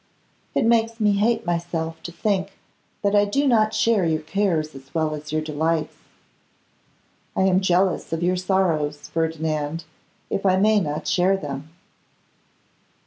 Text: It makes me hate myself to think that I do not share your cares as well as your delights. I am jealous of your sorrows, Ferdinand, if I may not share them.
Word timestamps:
It 0.55 0.65
makes 0.65 0.99
me 0.99 1.11
hate 1.11 1.45
myself 1.45 2.01
to 2.01 2.11
think 2.11 2.53
that 3.03 3.15
I 3.15 3.23
do 3.23 3.47
not 3.47 3.75
share 3.75 4.03
your 4.03 4.23
cares 4.23 4.73
as 4.73 4.91
well 4.95 5.13
as 5.13 5.31
your 5.31 5.43
delights. 5.43 5.97
I 7.35 7.41
am 7.43 7.59
jealous 7.61 8.11
of 8.11 8.23
your 8.23 8.35
sorrows, 8.35 9.09
Ferdinand, 9.09 9.83
if 10.31 10.43
I 10.43 10.55
may 10.57 10.79
not 10.79 11.07
share 11.07 11.37
them. 11.37 11.69